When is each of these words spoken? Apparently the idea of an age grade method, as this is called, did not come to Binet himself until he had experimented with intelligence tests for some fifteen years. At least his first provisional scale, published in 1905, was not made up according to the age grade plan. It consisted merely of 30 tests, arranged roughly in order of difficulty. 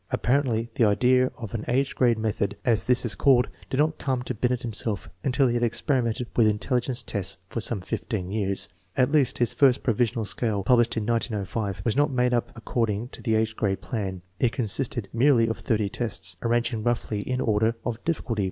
Apparently 0.09 0.67
the 0.73 0.83
idea 0.83 1.29
of 1.37 1.53
an 1.53 1.63
age 1.67 1.93
grade 1.95 2.17
method, 2.17 2.57
as 2.65 2.85
this 2.85 3.05
is 3.05 3.13
called, 3.13 3.49
did 3.69 3.77
not 3.77 3.99
come 3.99 4.23
to 4.23 4.33
Binet 4.33 4.63
himself 4.63 5.11
until 5.23 5.47
he 5.47 5.53
had 5.53 5.61
experimented 5.61 6.25
with 6.35 6.47
intelligence 6.47 7.03
tests 7.03 7.37
for 7.49 7.61
some 7.61 7.81
fifteen 7.81 8.31
years. 8.31 8.67
At 8.97 9.11
least 9.11 9.37
his 9.37 9.53
first 9.53 9.83
provisional 9.83 10.25
scale, 10.25 10.63
published 10.63 10.97
in 10.97 11.05
1905, 11.05 11.83
was 11.85 11.95
not 11.95 12.09
made 12.09 12.33
up 12.33 12.51
according 12.55 13.09
to 13.09 13.21
the 13.21 13.35
age 13.35 13.55
grade 13.55 13.81
plan. 13.81 14.23
It 14.39 14.53
consisted 14.53 15.07
merely 15.13 15.47
of 15.47 15.59
30 15.59 15.89
tests, 15.89 16.35
arranged 16.41 16.73
roughly 16.73 17.19
in 17.21 17.39
order 17.39 17.75
of 17.85 18.03
difficulty. 18.03 18.39